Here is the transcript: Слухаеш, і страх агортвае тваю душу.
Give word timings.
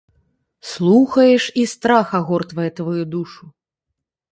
Слухаеш, 0.69 1.43
і 1.65 1.67
страх 1.75 2.07
агортвае 2.21 2.69
тваю 2.83 3.03
душу. 3.15 3.43